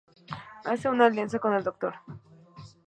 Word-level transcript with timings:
Hace 0.65 0.89
una 0.89 1.05
alianza 1.05 1.37
con 1.37 1.53
el 1.53 1.63
Dr. 1.63 1.93